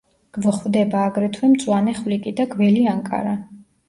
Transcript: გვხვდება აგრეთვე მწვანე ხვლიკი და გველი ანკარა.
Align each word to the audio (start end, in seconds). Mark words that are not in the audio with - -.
გვხვდება 0.35 1.03
აგრეთვე 1.09 1.49
მწვანე 1.51 1.93
ხვლიკი 1.97 2.33
და 2.39 2.47
გველი 2.55 2.81
ანკარა. 2.95 3.35